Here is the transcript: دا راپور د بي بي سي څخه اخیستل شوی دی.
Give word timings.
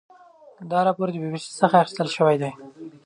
دا 0.71 0.79
راپور 0.87 1.07
د 1.11 1.15
بي 1.21 1.29
بي 1.31 1.39
سي 1.45 1.51
څخه 1.61 1.75
اخیستل 1.79 2.07
شوی 2.15 2.35
دی. 2.41 2.51